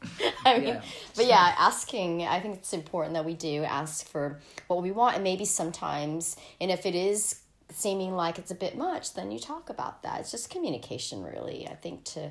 i 0.44 0.58
mean 0.58 0.68
Yeah. 0.68 0.82
but 1.16 1.26
yeah 1.26 1.54
asking 1.58 2.22
i 2.22 2.38
think 2.40 2.54
it's 2.56 2.72
important 2.72 3.14
that 3.14 3.24
we 3.24 3.34
do 3.34 3.64
ask 3.64 4.06
for 4.06 4.40
what 4.68 4.82
we 4.82 4.90
want 4.92 5.14
and 5.16 5.24
maybe 5.24 5.44
sometimes 5.44 6.36
and 6.60 6.70
if 6.70 6.86
it 6.86 6.94
is 6.94 7.40
seeming 7.70 8.14
like 8.14 8.38
it's 8.38 8.50
a 8.50 8.54
bit 8.54 8.76
much 8.76 9.14
then 9.14 9.30
you 9.30 9.38
talk 9.38 9.70
about 9.70 10.02
that 10.04 10.20
it's 10.20 10.30
just 10.30 10.50
communication 10.50 11.22
really 11.22 11.66
i 11.68 11.74
think 11.74 12.04
to 12.04 12.30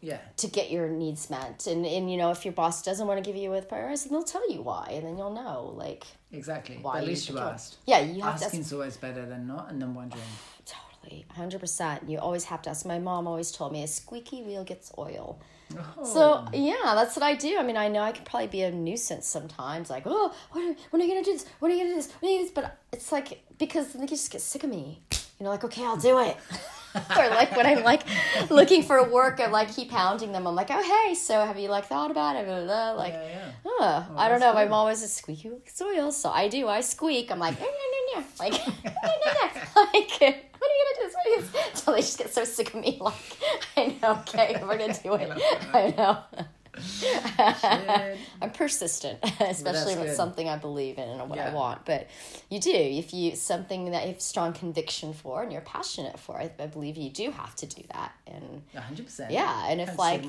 Yeah. 0.00 0.18
to 0.36 0.46
get 0.46 0.70
your 0.70 0.88
needs 0.88 1.28
met 1.30 1.66
and 1.66 1.84
and 1.86 2.10
you 2.10 2.16
know 2.16 2.30
if 2.30 2.44
your 2.44 2.52
boss 2.52 2.82
doesn't 2.82 3.06
want 3.06 3.18
to 3.22 3.26
give 3.28 3.36
you 3.42 3.54
a 3.54 3.62
priority 3.62 4.08
they'll 4.08 4.22
tell 4.22 4.48
you 4.52 4.62
why 4.62 4.86
and 4.96 5.04
then 5.06 5.16
you'll 5.18 5.32
know 5.44 5.72
like 5.76 6.04
Exactly. 6.32 6.78
why 6.82 6.98
at 6.98 7.06
least 7.06 7.28
you 7.28 7.38
asked. 7.38 7.78
yeah 7.86 8.00
you 8.00 8.22
have 8.22 8.42
Asking's 8.42 8.72
always 8.72 8.96
better 8.96 9.24
than 9.26 9.46
not, 9.46 9.70
and 9.70 9.80
then 9.80 9.94
wondering. 9.94 10.30
Totally, 10.66 11.24
hundred 11.30 11.60
percent. 11.60 11.98
You 12.10 12.18
always 12.18 12.44
have 12.44 12.60
to 12.62 12.70
ask. 12.70 12.84
My 12.84 12.98
mom 12.98 13.26
always 13.26 13.50
told 13.50 13.72
me 13.72 13.82
a 13.82 13.86
squeaky 13.86 14.42
wheel 14.42 14.62
gets 14.62 14.92
oil. 14.98 15.40
Oh. 15.98 16.04
So 16.04 16.46
yeah, 16.52 16.94
that's 16.94 17.16
what 17.16 17.22
I 17.22 17.34
do. 17.34 17.58
I 17.58 17.62
mean, 17.62 17.76
I 17.76 17.88
know 17.88 18.00
I 18.00 18.12
can 18.12 18.24
probably 18.24 18.48
be 18.48 18.62
a 18.62 18.70
nuisance 18.70 19.26
sometimes. 19.26 19.90
Like, 19.90 20.04
oh, 20.06 20.34
what 20.52 20.62
are, 20.62 20.74
when 20.90 21.02
are 21.02 21.04
you 21.04 21.10
gonna 21.10 21.24
do 21.24 21.32
this? 21.32 21.46
When 21.58 21.70
are 21.70 21.74
you 21.74 21.80
gonna 21.82 21.90
do 21.90 21.96
this? 21.96 22.12
When 22.20 22.30
are 22.30 22.32
you 22.32 22.38
gonna 22.38 22.50
do 22.50 22.54
this? 22.54 22.64
But 22.64 22.78
it's 22.92 23.12
like 23.12 23.42
because 23.58 23.92
then 23.92 24.02
you 24.02 24.08
just 24.08 24.30
get 24.30 24.40
sick 24.40 24.64
of 24.64 24.70
me. 24.70 25.00
You 25.38 25.44
know, 25.44 25.50
like 25.50 25.64
okay, 25.64 25.84
I'll 25.84 25.96
do 25.96 26.18
it. 26.20 26.36
or 26.94 27.28
like 27.28 27.54
when 27.54 27.66
I'm 27.66 27.84
like 27.84 28.02
looking 28.50 28.82
for 28.82 29.02
work, 29.08 29.40
I 29.40 29.48
like 29.50 29.74
keep 29.74 29.90
hounding 29.90 30.32
them. 30.32 30.46
I'm 30.46 30.54
like, 30.54 30.70
oh 30.70 30.82
hey, 30.82 31.14
so 31.14 31.44
have 31.44 31.58
you 31.58 31.68
like 31.68 31.86
thought 31.86 32.10
about 32.10 32.36
it? 32.36 32.46
Blah, 32.46 32.64
blah, 32.64 32.64
blah. 32.64 32.92
Like, 32.92 33.12
yeah, 33.12 33.28
yeah. 33.28 33.50
Huh, 33.64 34.02
oh, 34.10 34.16
I 34.16 34.28
don't 34.28 34.40
know. 34.40 34.54
My 34.54 34.64
mom 34.64 34.72
always 34.74 35.02
a 35.02 35.08
squeaky 35.08 35.50
wheel 35.50 36.12
so 36.12 36.30
I 36.30 36.48
do. 36.48 36.66
I 36.68 36.80
squeak. 36.80 37.30
I'm 37.30 37.38
like. 37.38 37.56
Like. 38.40 38.54
Like, 39.76 40.47
what 40.58 40.70
are 40.70 40.74
you 40.74 40.84
gonna 40.94 41.08
do? 41.08 41.14
What 41.16 41.26
are 41.26 41.30
you 41.30 41.36
gonna 41.42 41.52
do? 41.52 41.70
Until 41.74 41.94
they 41.94 42.00
just 42.00 42.18
get 42.18 42.32
so 42.34 42.44
sick 42.44 42.74
of 42.74 42.80
me. 42.80 42.98
Like, 43.00 43.14
I 43.76 43.96
know. 44.02 44.12
Okay, 44.20 44.56
we're 44.62 44.78
gonna 44.78 44.92
do 45.02 45.14
it. 45.14 45.30
I 45.74 45.94
know. 45.96 46.22
I'm 48.40 48.50
persistent, 48.50 49.18
especially 49.40 49.94
good. 49.94 50.06
it's 50.08 50.16
something 50.16 50.48
I 50.48 50.56
believe 50.56 50.98
in 50.98 51.08
and 51.08 51.28
what 51.28 51.38
I 51.38 51.52
want. 51.52 51.84
But 51.84 52.08
you 52.50 52.60
do 52.60 52.70
if 52.72 53.12
you 53.12 53.34
something 53.36 53.90
that 53.90 54.02
you 54.06 54.12
have 54.12 54.20
strong 54.22 54.52
conviction 54.52 55.12
for 55.12 55.42
and 55.42 55.50
you're 55.52 55.60
passionate 55.62 56.18
for. 56.20 56.38
I, 56.38 56.50
I 56.58 56.66
believe 56.66 56.96
you 56.96 57.10
do 57.10 57.30
have 57.32 57.54
to 57.56 57.66
do 57.66 57.82
that. 57.92 58.12
And 58.26 58.62
hundred 58.76 59.06
percent. 59.06 59.32
Yeah, 59.32 59.68
and 59.68 59.80
if, 59.80 59.98
like- 59.98 60.22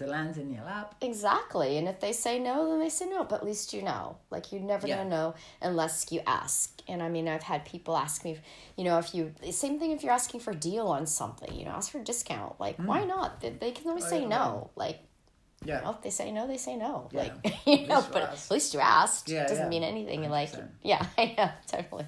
sit 0.00 0.08
and 0.08 0.26
wait 0.26 0.34
for 0.34 0.34
it 0.34 0.38
to 0.38 0.44
land 0.44 0.48
in 0.50 0.54
your 0.54 0.64
lap. 0.64 0.94
Exactly. 1.00 1.76
And 1.78 1.88
if 1.88 2.00
they 2.00 2.12
say 2.12 2.38
no, 2.38 2.68
then 2.70 2.80
they 2.80 2.88
say 2.88 3.06
no. 3.06 3.24
But 3.24 3.36
at 3.40 3.44
least 3.44 3.72
you 3.72 3.82
know. 3.82 4.16
Like 4.30 4.52
you're 4.52 4.60
never 4.62 4.86
Yeah. 4.86 4.96
gonna 4.98 5.10
know 5.10 5.34
unless 5.62 6.10
you 6.12 6.20
ask. 6.26 6.80
And 6.88 7.02
I 7.02 7.08
mean, 7.08 7.28
I've 7.28 7.42
had 7.42 7.64
people 7.64 7.96
ask 7.96 8.24
me, 8.24 8.38
you 8.76 8.84
know, 8.84 8.98
if 8.98 9.14
you 9.14 9.32
same 9.50 9.78
thing 9.78 9.92
if 9.92 10.02
you're 10.02 10.12
asking 10.12 10.40
for 10.40 10.50
a 10.52 10.56
deal 10.56 10.86
on 10.88 11.06
something, 11.06 11.52
you 11.54 11.64
know, 11.64 11.72
ask 11.72 11.90
for 11.92 11.98
a 11.98 12.04
discount. 12.04 12.58
Like 12.60 12.76
why 12.78 13.04
not? 13.04 13.40
They, 13.40 13.50
they 13.50 13.72
can 13.72 13.88
always 13.88 14.04
Mm. 14.04 14.06
Oh, 14.06 14.10
say 14.10 14.24
no. 14.26 14.70
Like 14.76 14.98
Yeah. 15.64 15.82
well, 15.82 15.92
if 15.92 16.02
they 16.02 16.10
say 16.10 16.32
no, 16.32 16.46
they 16.46 16.56
say 16.56 16.76
no. 16.76 17.08
Yeah. 17.12 17.20
Like 17.20 17.56
you 17.66 17.86
know, 17.86 18.04
but 18.12 18.22
asked. 18.22 18.50
at 18.50 18.54
least 18.54 18.74
you 18.74 18.80
asked. 18.80 19.28
Yeah, 19.28 19.46
Doesn't 19.46 19.64
yeah. 19.64 19.68
mean 19.68 19.84
anything. 19.84 20.28
Like 20.30 20.50
100%. 20.52 20.68
yeah, 20.82 21.04
I 21.18 21.34
know 21.36 21.50
totally. 21.66 22.06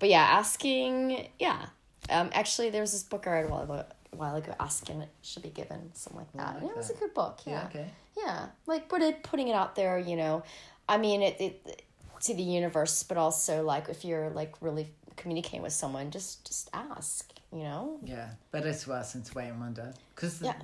But 0.00 0.08
yeah, 0.08 0.22
asking. 0.22 1.28
Yeah. 1.38 1.66
Um. 2.10 2.30
Actually, 2.32 2.70
there 2.70 2.80
was 2.80 2.92
this 2.92 3.02
book 3.02 3.26
I 3.26 3.30
read 3.32 3.46
a 3.46 3.48
while 3.48 3.62
ago. 3.64 3.84
A 4.12 4.16
while 4.16 4.36
ago, 4.36 4.54
asking 4.58 5.02
it 5.02 5.10
should 5.22 5.42
be 5.42 5.50
given, 5.50 5.90
something 5.94 6.18
like 6.20 6.32
that. 6.34 6.48
Oh, 6.48 6.54
like 6.54 6.62
and 6.62 6.70
it 6.70 6.76
was 6.76 6.90
a 6.90 6.94
good 6.94 7.12
book. 7.14 7.40
Yeah. 7.46 7.64
Okay. 7.66 7.90
Yeah, 8.16 8.46
like 8.66 8.88
put 8.88 9.02
it 9.02 9.22
putting 9.22 9.48
it 9.48 9.54
out 9.54 9.74
there, 9.76 9.98
you 9.98 10.16
know. 10.16 10.42
I 10.88 10.96
mean, 10.98 11.22
it, 11.22 11.36
it 11.40 11.82
to 12.22 12.34
the 12.34 12.42
universe, 12.42 13.02
but 13.02 13.16
also 13.18 13.62
like 13.62 13.88
if 13.88 14.04
you're 14.04 14.30
like 14.30 14.54
really 14.60 14.88
communicating 15.16 15.62
with 15.62 15.72
someone, 15.74 16.10
just 16.10 16.46
just 16.46 16.70
ask, 16.72 17.30
you 17.52 17.64
know. 17.64 17.98
Yeah. 18.02 18.30
To 18.52 18.92
ask 18.94 19.12
than 19.12 19.22
to 19.22 19.34
wait 19.34 19.48
and 19.48 19.60
wonder. 19.60 19.92
Because 20.14 20.40
Yeah. 20.40 20.54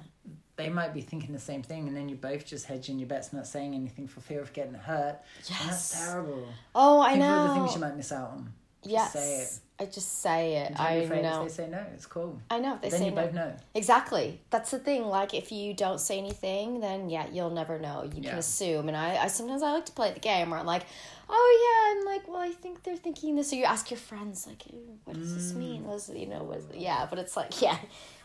they 0.56 0.68
might 0.70 0.94
be 0.94 1.00
thinking 1.02 1.32
the 1.32 1.38
same 1.38 1.62
thing, 1.62 1.86
and 1.88 1.96
then 1.96 2.08
you 2.08 2.16
both 2.16 2.46
just 2.46 2.64
hedging 2.66 2.98
your 2.98 3.08
bets, 3.08 3.32
not 3.32 3.46
saying 3.46 3.74
anything 3.74 4.08
for 4.08 4.20
fear 4.20 4.40
of 4.40 4.52
getting 4.52 4.74
hurt. 4.74 5.18
And 5.60 5.68
that's 5.70 5.90
terrible. 6.06 6.48
Oh, 6.74 7.00
I 7.00 7.12
Think 7.12 7.24
of 7.24 7.30
all 7.30 7.46
the 7.48 7.54
know. 7.54 7.60
things 7.62 7.74
you 7.74 7.80
might 7.80 7.96
miss 7.96 8.10
out 8.10 8.30
on. 8.30 8.52
Yes, 8.84 9.12
say 9.12 9.40
it. 9.42 9.58
I 9.80 9.86
just 9.86 10.22
say 10.22 10.56
it. 10.58 10.68
Don't 10.68 10.76
be 10.76 10.82
I 10.82 10.92
afraid 10.92 11.22
know. 11.22 11.42
if 11.44 11.48
they 11.56 11.64
say 11.64 11.68
no. 11.68 11.84
It's 11.94 12.06
cool. 12.06 12.40
I 12.48 12.60
know 12.60 12.74
if 12.76 12.80
they 12.82 12.90
then 12.90 12.98
say 13.00 13.04
you 13.06 13.10
no. 13.10 13.22
both 13.24 13.34
know. 13.34 13.52
Exactly. 13.74 14.40
That's 14.50 14.70
the 14.70 14.78
thing. 14.78 15.04
Like 15.06 15.34
if 15.34 15.50
you 15.50 15.74
don't 15.74 15.98
say 16.00 16.16
anything, 16.18 16.78
then 16.78 17.10
yeah, 17.10 17.26
you'll 17.32 17.50
never 17.50 17.80
know. 17.80 18.04
You 18.04 18.22
Yeah. 18.22 18.30
can 18.30 18.38
assume. 18.38 18.86
And 18.86 18.96
I, 18.96 19.16
I 19.16 19.26
sometimes 19.26 19.62
I 19.64 19.72
like 19.72 19.86
to 19.86 19.92
play 19.92 20.12
the 20.12 20.20
game 20.20 20.50
where 20.50 20.60
I'm 20.60 20.66
like, 20.66 20.84
oh 21.28 21.58
yeah, 21.64 21.98
I'm 22.00 22.06
like, 22.14 22.28
well, 22.28 22.40
I 22.40 22.50
think 22.52 22.84
they're 22.84 22.96
thinking 22.96 23.34
this. 23.34 23.50
So 23.50 23.56
you 23.56 23.64
ask 23.64 23.90
your 23.90 23.98
friends 23.98 24.46
like, 24.46 24.62
what 25.04 25.16
does 25.16 25.34
this 25.34 25.52
mean? 25.54 25.84
Was 25.84 26.08
you 26.08 26.26
know 26.26 26.44
was 26.44 26.64
yeah? 26.72 27.06
But 27.10 27.18
it's 27.18 27.36
like 27.36 27.60
yeah, 27.66 27.78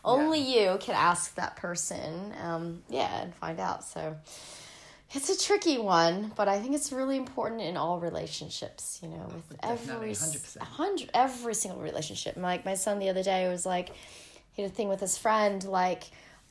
only 0.04 0.38
you 0.38 0.76
can 0.80 0.94
ask 0.94 1.34
that 1.34 1.56
person. 1.56 2.32
Um, 2.40 2.82
yeah, 2.88 3.22
and 3.22 3.34
find 3.34 3.58
out. 3.58 3.82
So. 3.82 4.16
It's 5.12 5.28
a 5.28 5.36
tricky 5.36 5.78
one, 5.78 6.32
but 6.36 6.46
I 6.46 6.60
think 6.60 6.74
it's 6.74 6.92
really 6.92 7.16
important 7.16 7.62
in 7.62 7.76
all 7.76 7.98
relationships. 7.98 9.00
You 9.02 9.08
know, 9.08 9.26
oh, 9.28 9.34
with 9.34 9.60
Definitely, 9.60 10.10
every 10.10 10.12
100%. 10.12 10.58
hundred 10.58 11.10
every 11.14 11.54
single 11.54 11.80
relationship. 11.80 12.36
Like 12.36 12.64
my 12.64 12.74
son 12.74 12.98
the 13.00 13.08
other 13.08 13.22
day 13.22 13.48
was 13.48 13.66
like, 13.66 13.90
he 14.52 14.62
had 14.62 14.70
a 14.70 14.74
thing 14.74 14.88
with 14.88 15.00
his 15.00 15.18
friend 15.18 15.62
like, 15.64 16.04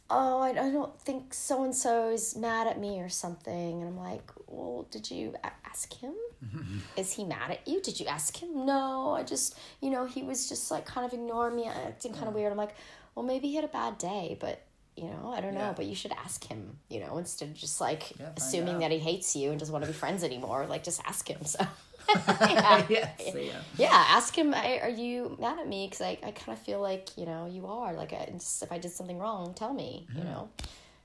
oh, 0.10 0.42
I, 0.42 0.50
I 0.50 0.72
don't 0.72 1.00
think 1.02 1.34
so 1.34 1.64
and 1.64 1.74
so 1.74 2.10
is 2.10 2.36
mad 2.36 2.68
at 2.68 2.80
me 2.80 3.00
or 3.00 3.10
something, 3.10 3.82
and 3.82 3.88
I'm 3.88 3.98
like, 3.98 4.30
well, 4.48 4.88
did 4.92 5.10
you 5.10 5.36
ask 5.66 5.94
him? 5.94 6.14
is 6.98 7.14
he 7.14 7.24
mad 7.24 7.52
at 7.52 7.68
you? 7.68 7.82
Did 7.82 8.00
you 8.00 8.08
ask 8.08 8.36
him? 8.36 8.66
No, 8.66 9.14
I 9.14 9.24
just 9.24 9.58
you 9.82 9.90
know 9.90 10.06
he 10.06 10.24
was 10.24 10.50
just 10.50 10.70
like 10.70 10.86
kind 10.86 11.06
of 11.06 11.14
ignoring 11.14 11.56
me, 11.56 11.68
acting 11.68 12.12
kind 12.12 12.28
of 12.28 12.34
oh. 12.34 12.38
weird. 12.38 12.52
I'm 12.52 12.58
like, 12.58 12.76
well, 13.16 13.26
maybe 13.26 13.48
he 13.48 13.56
had 13.56 13.64
a 13.64 13.70
bad 13.70 13.98
day, 13.98 14.38
but. 14.40 14.64
You 15.02 15.10
know, 15.10 15.32
I 15.36 15.42
don't 15.42 15.54
know, 15.54 15.62
Yeah. 15.70 15.74
but 15.76 15.86
you 15.86 15.96
should 15.96 16.12
ask 16.12 16.44
him. 16.46 16.78
You 16.90 17.00
know, 17.02 17.18
instead 17.18 17.50
of 17.50 17.56
just 17.56 17.80
like 17.80 18.04
Yeah, 18.20 18.30
assuming 18.38 18.80
that 18.80 18.92
he 18.92 19.00
hates 19.00 19.36
you 19.36 19.50
and 19.52 19.60
doesn't 19.60 19.72
want 19.74 19.84
to 19.86 19.92
be 19.92 19.98
friends 19.98 20.24
anymore. 20.24 20.66
Like, 20.68 20.84
just 20.84 21.02
ask 21.06 21.28
him. 21.28 21.44
So, 21.46 21.60
yeah. 22.50 22.86
yeah. 22.90 23.62
Yeah, 23.78 24.04
ask 24.18 24.36
him, 24.36 24.54
"I- 24.54 24.80
are 24.82 24.90
you 24.90 25.38
mad 25.40 25.60
at 25.60 25.68
me? 25.68 25.86
Because 25.88 26.02
I, 26.02 26.18
I 26.24 26.32
kind 26.32 26.58
of 26.58 26.60
feel 26.60 26.82
like, 26.82 27.06
you 27.18 27.26
know, 27.26 27.46
you 27.46 27.68
are. 27.68 27.94
Like, 27.94 28.14
I, 28.14 28.30
just, 28.34 28.62
if 28.64 28.72
I 28.72 28.78
did 28.80 28.92
something 28.92 29.20
wrong, 29.20 29.54
tell 29.54 29.74
me, 29.74 30.08
you 30.16 30.24
know? 30.24 30.50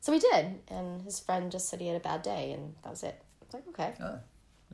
So 0.00 0.12
we 0.12 0.18
did. 0.18 0.46
And 0.68 1.02
his 1.02 1.20
friend 1.20 1.50
just 1.52 1.68
said 1.68 1.80
he 1.80 1.88
had 1.88 1.96
a 1.96 2.00
bad 2.00 2.22
day, 2.22 2.52
and 2.52 2.74
that 2.82 2.90
was 2.90 3.02
it. 3.02 3.20
I 3.20 3.44
was 3.44 3.54
like, 3.54 3.68
okay. 3.68 3.92
Oh, 4.02 4.18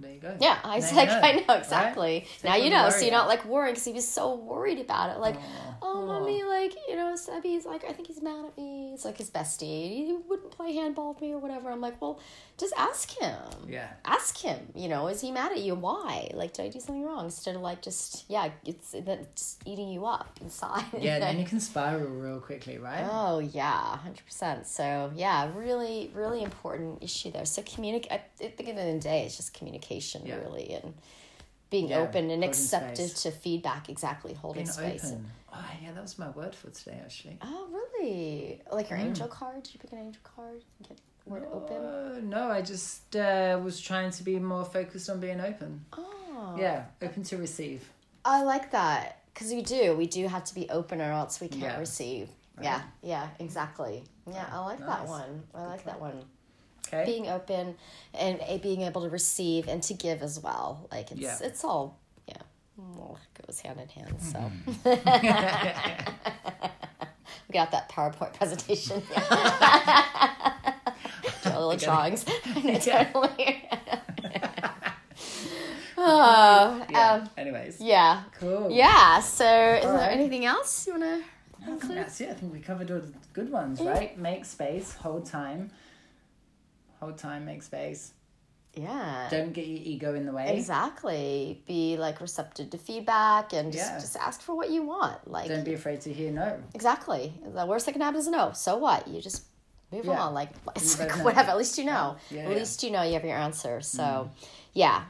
there 0.00 0.12
you 0.12 0.20
go. 0.20 0.36
Yeah, 0.40 0.58
I 0.64 0.76
was 0.76 0.92
like, 0.92 1.08
know, 1.08 1.20
I 1.22 1.32
know 1.32 1.44
right? 1.48 1.58
exactly. 1.58 2.20
Take 2.20 2.44
Now 2.44 2.56
you 2.56 2.70
know, 2.70 2.90
so 2.90 3.00
you're 3.00 3.10
not 3.12 3.28
like 3.28 3.44
worrying 3.44 3.74
because 3.74 3.84
he 3.84 3.92
was 3.92 4.06
so 4.08 4.34
worried 4.34 4.78
about 4.80 5.16
it. 5.16 5.20
Like, 5.20 5.36
oh, 5.82 5.86
Aw. 5.86 6.06
mommy, 6.06 6.42
like, 6.44 6.74
you 6.88 6.96
know, 6.96 7.14
Sebby's 7.14 7.64
like, 7.66 7.84
I 7.88 7.92
think 7.92 8.08
he's 8.08 8.22
mad 8.22 8.44
at 8.46 8.56
me. 8.56 8.92
It's 8.94 9.04
like 9.04 9.18
his 9.18 9.30
bestie. 9.30 10.06
He 10.06 10.18
wouldn't 10.28 10.50
play 10.50 10.74
handball 10.74 11.12
with 11.12 11.20
me 11.22 11.32
or 11.32 11.38
whatever. 11.38 11.70
I'm 11.70 11.80
like, 11.80 12.00
well, 12.00 12.20
just 12.58 12.74
ask 12.76 13.18
him 13.18 13.34
Yeah. 13.68 13.88
ask 14.04 14.36
him 14.36 14.58
you 14.74 14.86
know 14.86 15.06
is 15.08 15.22
he 15.22 15.30
mad 15.32 15.50
at 15.52 15.60
you 15.60 15.74
why 15.74 16.30
like 16.34 16.52
did 16.52 16.66
i 16.66 16.68
do 16.68 16.78
something 16.78 17.02
wrong 17.02 17.24
instead 17.24 17.56
of 17.56 17.62
like 17.62 17.80
just 17.80 18.26
yeah 18.28 18.50
it's 18.66 18.92
it's 18.92 19.56
eating 19.64 19.88
you 19.88 20.04
up 20.04 20.38
inside 20.42 20.84
Yeah, 20.98 21.14
and 21.14 21.22
then 21.22 21.38
you 21.38 21.46
can 21.52 21.58
spiral 21.58 22.06
real 22.06 22.38
quickly, 22.38 22.76
right? 22.76 23.06
oh 23.10 23.38
yeah 23.38 23.96
100% 24.30 24.66
so 24.66 25.10
yeah 25.16 25.50
really 25.56 26.10
really 26.14 26.42
important 26.42 27.02
issue 27.02 27.30
there 27.30 27.46
so 27.46 27.62
communicate 27.62 28.12
i 28.12 28.20
think 28.36 28.50
at 28.68 28.74
the 28.76 28.80
end 28.82 28.94
of 28.96 29.02
the 29.02 29.08
day 29.08 29.24
it's 29.24 29.36
just 29.38 29.54
communication 29.54 29.80
Yeah. 30.26 30.36
really 30.36 30.72
and 30.72 30.94
being 31.70 31.88
Yeah, 31.90 31.98
open 32.00 32.30
and 32.30 32.42
accepted 32.44 33.10
space. 33.10 33.22
to 33.22 33.30
feedback 33.30 33.88
exactly 33.88 34.34
holding 34.34 34.64
Being 34.64 34.72
space 34.72 35.04
open. 35.06 35.30
Oh, 35.52 35.64
yeah, 35.82 35.92
that 35.92 36.02
was 36.02 36.18
my 36.18 36.28
word 36.30 36.54
for 36.54 36.70
today, 36.70 36.98
actually. 37.04 37.38
oh 37.42 37.68
really 37.72 38.60
like 38.72 38.90
your 38.90 38.98
angel 38.98 39.28
card 39.28 39.62
did 39.62 39.74
you 39.74 39.80
pick 39.80 39.92
an 39.92 39.98
angel 39.98 40.22
card 40.24 40.62
and 40.78 40.88
get 40.88 40.98
word 41.26 41.44
open 41.52 41.76
Uh, 41.76 42.20
no, 42.22 42.50
I 42.50 42.62
just 42.62 43.14
uh, 43.16 43.58
was 43.62 43.80
trying 43.80 44.10
to 44.12 44.22
be 44.24 44.38
more 44.38 44.64
focused 44.64 45.08
on 45.10 45.20
being 45.20 45.40
open. 45.40 45.84
oh 45.96 46.56
Yeah, 46.58 46.84
open 47.02 47.22
to 47.24 47.36
receive. 47.36 47.88
I 48.24 48.42
like 48.42 48.70
that 48.72 49.20
because 49.32 49.50
we 49.52 49.62
do. 49.62 49.94
We 49.96 50.06
do 50.06 50.26
have 50.28 50.44
to 50.44 50.54
be 50.54 50.68
open, 50.70 51.00
or 51.00 51.10
else 51.12 51.40
we 51.40 51.48
can't 51.48 51.62
Yeah. 51.62 51.78
receive. 51.78 52.28
Yeah, 52.60 52.82
yeah, 53.02 53.28
exactly. 53.38 54.02
Yeah, 54.26 54.44
I 54.52 54.58
like 54.58 54.78
that 54.80 55.06
one. 55.06 55.42
I 55.54 55.64
like 55.66 55.84
that 55.84 56.00
one. 56.00 56.24
Okay. 56.88 57.04
Being 57.04 57.28
open 57.28 57.76
and 58.14 58.40
uh, 58.48 58.58
being 58.58 58.82
able 58.82 59.02
to 59.02 59.08
receive 59.08 59.68
and 59.68 59.82
to 59.84 59.94
give 59.94 60.22
as 60.22 60.40
well. 60.40 60.88
Like 60.90 61.10
it's 61.12 61.20
Yeah. 61.20 61.38
it's 61.42 61.62
all 61.64 61.98
yeah, 62.26 62.34
well, 62.76 63.18
it 63.36 63.46
goes 63.46 63.60
hand 63.60 63.78
in 63.80 63.88
hand. 63.88 64.16
So 64.20 64.38
Mm-hmm. 64.38 64.82
we 67.48 67.52
got 67.52 67.70
that 67.72 67.88
PowerPoint 67.88 68.32
presentation. 68.34 69.02
Draw 71.42 71.58
little 71.58 71.76
drawings. 71.76 72.24
totally. 72.24 73.68
oh, 75.96 76.86
yeah. 76.90 77.12
um, 77.12 77.30
Anyways. 77.36 77.80
yeah. 77.80 78.22
Cool. 78.38 78.70
Yeah, 78.70 79.20
so 79.20 79.44
is 79.44 79.84
there 79.84 80.10
anything 80.10 80.44
else 80.44 80.86
you 80.86 80.92
want 80.98 81.04
to 81.04 81.22
I 81.62 81.76
think 81.76 81.94
that's 81.94 82.20
it. 82.22 82.30
I 82.30 82.34
think 82.34 82.52
we 82.54 82.60
covered 82.60 82.90
all 82.90 83.00
the 83.00 83.12
good 83.34 83.50
ones, 83.52 83.80
right? 83.80 84.16
Make 84.18 84.44
space, 84.46 84.94
hold 84.94 85.26
time. 85.26 85.70
Hold 87.00 87.18
time, 87.18 87.44
make 87.46 87.62
space. 87.62 88.12
yeah. 88.74 89.26
Don't 89.30 89.52
get 89.52 89.66
your 89.66 89.80
ego 89.82 90.14
in 90.14 90.26
the 90.26 90.32
way. 90.32 90.54
Exactly. 90.56 91.62
Be 91.66 91.96
like 91.96 92.20
receptive 92.20 92.70
to 92.70 92.78
feedback 92.78 93.52
and 93.52 93.72
just, 93.72 93.90
Yeah. 93.92 93.98
just 93.98 94.16
ask 94.16 94.40
for 94.42 94.54
what 94.54 94.70
you 94.70 94.82
want. 94.84 95.28
Like 95.28 95.48
Don't 95.48 95.64
be 95.64 95.74
afraid 95.74 96.00
to 96.02 96.12
hear 96.12 96.30
no. 96.30 96.62
exactly. 96.74 97.32
The 97.54 97.66
worst 97.66 97.86
that 97.86 97.92
can 97.92 98.00
happen 98.00 98.20
is 98.20 98.28
no. 98.28 98.52
So 98.52 98.76
what? 98.76 99.08
You 99.08 99.20
just 99.20 99.44
move 99.90 100.04
Yeah. 100.04 100.20
on. 100.22 100.34
Like 100.34 100.50
it's 100.76 100.98
like 101.00 101.16
know. 101.18 101.24
whatever. 101.24 101.50
At 101.50 101.58
least 101.58 101.78
you 101.78 101.84
know. 101.84 102.16
Yeah, 102.30 102.42
At 102.48 102.50
least 102.56 102.82
you 102.84 102.90
know 102.92 103.02
you 103.02 103.14
have 103.14 103.24
your 103.24 103.36
answer. 103.36 103.80
So 103.80 104.02
Mm. 104.02 104.28
yeah. 104.74 105.02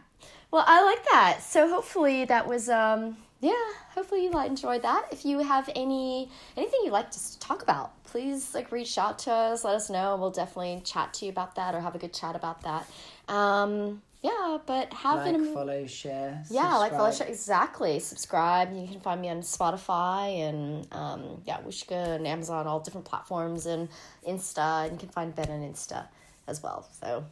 Well, 0.51 0.65
I 0.67 0.83
like 0.83 1.05
that. 1.13 1.43
So 1.43 1.69
hopefully 1.69 2.25
that 2.25 2.47
was 2.49 2.69
um 2.71 3.17
yeah, 3.41 3.53
hopefully 3.95 4.25
you 4.25 4.31
like 4.31 4.49
enjoyed 4.51 4.83
that. 4.83 5.07
If 5.13 5.25
you 5.25 5.39
have 5.41 5.69
any 5.75 6.31
anything 6.57 6.81
you'd 6.85 6.93
like 6.93 7.11
to 7.13 7.39
talk 7.41 7.63
about, 7.63 8.03
please 8.05 8.55
like 8.55 8.71
reach 8.73 8.99
out 8.99 9.19
to 9.21 9.33
us, 9.33 9.65
let 9.65 9.75
us 9.77 9.91
know. 9.91 10.17
We'll 10.17 10.31
definitely 10.31 10.83
chat 10.85 11.15
to 11.15 11.25
you 11.27 11.31
about 11.31 11.55
that 11.57 11.75
or 11.75 11.81
have 11.81 11.95
a 11.95 11.99
good 11.99 12.13
chat 12.13 12.37
about 12.37 12.63
that. 12.63 12.87
Um 13.33 14.03
yeah, 14.23 14.59
but 14.67 14.93
have 14.93 15.21
Like, 15.21 15.35
an 15.35 15.55
follow, 15.55 15.87
share. 15.87 16.45
yeah, 16.51 16.77
like 16.77 16.93
follow 16.93 17.07
subscribe. 17.11 17.29
show 17.29 17.33
exactly. 17.33 17.99
Subscribe. 18.01 18.71
You 18.75 18.87
can 18.87 19.01
find 19.01 19.19
me 19.19 19.31
on 19.31 19.41
Spotify 19.41 20.47
and 20.47 20.87
um, 20.93 21.41
yeah, 21.47 21.57
Whooshkaa 21.63 22.17
and 22.17 22.27
Amazon, 22.27 22.67
all 22.67 22.81
different 22.81 23.07
platforms 23.07 23.65
and 23.65 23.89
Insta. 24.29 24.83
And 24.85 24.93
you 24.93 24.99
can 24.99 25.09
find 25.09 25.35
Ben 25.35 25.49
on 25.49 25.63
Insta 25.63 26.07
as 26.47 26.63
well. 26.63 26.87
So, 27.01 27.25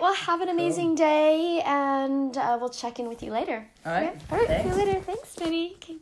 right. 0.00 0.02
Well, 0.02 0.14
have 0.14 0.40
an 0.40 0.48
amazing 0.48 0.88
cool. 0.88 0.96
day, 0.96 1.62
and 1.64 2.36
uh, 2.36 2.56
we'll 2.60 2.70
check 2.70 2.98
in 2.98 3.08
with 3.08 3.22
you 3.22 3.30
later. 3.32 3.66
All 3.84 3.92
right. 3.92 4.16
All 4.30 4.38
right. 4.38 4.46
Thanks. 4.46 4.62
See 4.74 4.80
you 4.80 4.86
later. 4.86 5.00
Thanks, 5.00 5.34
Debbie. 5.34 5.76
Okay. 5.76 5.96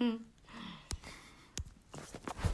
Bye. 0.00 0.18